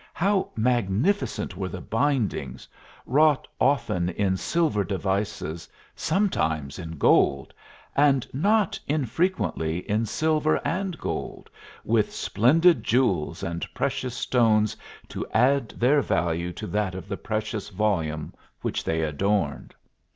How 0.15 0.49
magnificent 0.55 1.55
were 1.55 1.69
the 1.69 1.79
bindings, 1.79 2.67
wrought 3.05 3.47
often 3.59 4.09
in 4.09 4.35
silver 4.35 4.83
devices, 4.83 5.69
sometimes 5.95 6.79
in 6.79 6.97
gold, 6.97 7.53
and 7.95 8.27
not 8.33 8.79
infrequently 8.87 9.87
in 9.87 10.07
silver 10.07 10.59
and 10.67 10.97
gold, 10.97 11.51
with 11.85 12.11
splendid 12.11 12.83
jewels 12.83 13.43
and 13.43 13.63
precious 13.75 14.15
stones 14.15 14.75
to 15.09 15.23
add 15.35 15.69
their 15.77 16.01
value 16.01 16.51
to 16.53 16.65
that 16.65 16.95
of 16.95 17.07
the 17.07 17.15
precious 17.17 17.69
volume 17.69 18.33
which 18.61 18.83
they 18.83 19.03
adorned. 19.03 19.75